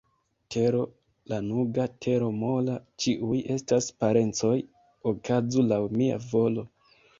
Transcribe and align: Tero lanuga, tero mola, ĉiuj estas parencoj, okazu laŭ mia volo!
Tero 0.53 0.79
lanuga, 1.33 1.85
tero 2.05 2.29
mola, 2.45 2.79
ĉiuj 3.05 3.37
estas 3.57 3.91
parencoj, 4.05 4.57
okazu 5.15 5.69
laŭ 5.71 5.81
mia 6.01 6.21
volo! 6.35 6.69